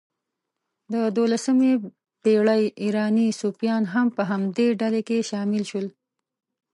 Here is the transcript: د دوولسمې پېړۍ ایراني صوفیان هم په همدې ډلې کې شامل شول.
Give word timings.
د 0.93 0.95
دوولسمې 1.15 1.73
پېړۍ 2.23 2.63
ایراني 2.81 3.27
صوفیان 3.41 3.83
هم 3.93 4.07
په 4.17 4.21
همدې 4.31 4.67
ډلې 4.81 5.01
کې 5.07 5.27
شامل 5.29 5.63
شول. 5.71 5.87